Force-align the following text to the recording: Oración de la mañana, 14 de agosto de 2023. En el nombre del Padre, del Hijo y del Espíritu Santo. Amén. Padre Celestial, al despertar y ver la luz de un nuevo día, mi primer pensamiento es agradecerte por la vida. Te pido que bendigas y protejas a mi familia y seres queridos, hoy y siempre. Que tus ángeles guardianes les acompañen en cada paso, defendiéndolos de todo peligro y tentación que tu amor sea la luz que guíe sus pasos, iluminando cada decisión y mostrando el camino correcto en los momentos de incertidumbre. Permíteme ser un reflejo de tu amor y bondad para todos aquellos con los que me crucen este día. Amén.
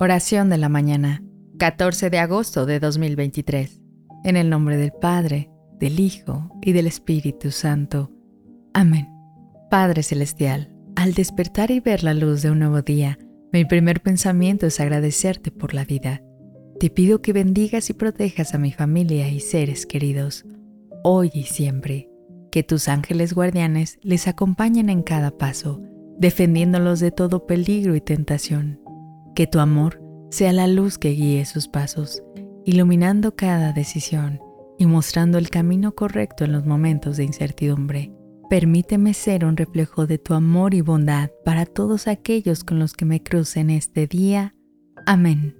Oración 0.00 0.48
de 0.48 0.58
la 0.58 0.68
mañana, 0.68 1.24
14 1.58 2.08
de 2.08 2.20
agosto 2.20 2.66
de 2.66 2.78
2023. 2.78 3.80
En 4.22 4.36
el 4.36 4.48
nombre 4.48 4.76
del 4.76 4.92
Padre, 4.92 5.50
del 5.80 5.98
Hijo 5.98 6.56
y 6.62 6.70
del 6.70 6.86
Espíritu 6.86 7.50
Santo. 7.50 8.12
Amén. 8.74 9.08
Padre 9.68 10.04
Celestial, 10.04 10.72
al 10.94 11.14
despertar 11.14 11.72
y 11.72 11.80
ver 11.80 12.04
la 12.04 12.14
luz 12.14 12.42
de 12.42 12.52
un 12.52 12.60
nuevo 12.60 12.82
día, 12.82 13.18
mi 13.52 13.64
primer 13.64 14.00
pensamiento 14.00 14.66
es 14.66 14.78
agradecerte 14.78 15.50
por 15.50 15.74
la 15.74 15.84
vida. 15.84 16.22
Te 16.78 16.90
pido 16.90 17.20
que 17.20 17.32
bendigas 17.32 17.90
y 17.90 17.92
protejas 17.92 18.54
a 18.54 18.58
mi 18.58 18.70
familia 18.70 19.28
y 19.28 19.40
seres 19.40 19.84
queridos, 19.84 20.46
hoy 21.02 21.32
y 21.34 21.42
siempre. 21.42 22.08
Que 22.52 22.62
tus 22.62 22.86
ángeles 22.86 23.32
guardianes 23.32 23.98
les 24.02 24.28
acompañen 24.28 24.90
en 24.90 25.02
cada 25.02 25.36
paso, 25.36 25.82
defendiéndolos 26.18 27.00
de 27.00 27.10
todo 27.10 27.46
peligro 27.46 27.96
y 27.96 28.00
tentación 28.00 28.78
que 29.38 29.46
tu 29.46 29.60
amor 29.60 30.02
sea 30.32 30.52
la 30.52 30.66
luz 30.66 30.98
que 30.98 31.10
guíe 31.10 31.44
sus 31.44 31.68
pasos, 31.68 32.24
iluminando 32.64 33.36
cada 33.36 33.72
decisión 33.72 34.40
y 34.80 34.86
mostrando 34.86 35.38
el 35.38 35.48
camino 35.48 35.94
correcto 35.94 36.44
en 36.44 36.50
los 36.50 36.66
momentos 36.66 37.16
de 37.18 37.22
incertidumbre. 37.22 38.12
Permíteme 38.50 39.14
ser 39.14 39.44
un 39.44 39.56
reflejo 39.56 40.08
de 40.08 40.18
tu 40.18 40.34
amor 40.34 40.74
y 40.74 40.80
bondad 40.80 41.30
para 41.44 41.66
todos 41.66 42.08
aquellos 42.08 42.64
con 42.64 42.80
los 42.80 42.94
que 42.94 43.04
me 43.04 43.22
crucen 43.22 43.70
este 43.70 44.08
día. 44.08 44.56
Amén. 45.06 45.54